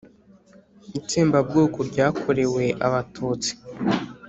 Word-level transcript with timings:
itsembabwoko 0.99 1.79
ryakorewe 1.89 2.65
abatutsi». 2.85 3.51